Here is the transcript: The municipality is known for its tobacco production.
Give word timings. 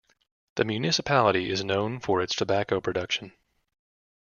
The 0.55 0.65
municipality 0.65 1.51
is 1.51 1.63
known 1.63 1.99
for 1.99 2.23
its 2.23 2.33
tobacco 2.35 2.81
production. 2.81 3.33